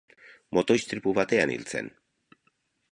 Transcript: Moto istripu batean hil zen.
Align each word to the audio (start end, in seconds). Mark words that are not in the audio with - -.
Moto 0.57 0.77
istripu 0.79 1.13
batean 1.21 1.55
hil 1.57 1.69
zen. 1.75 1.93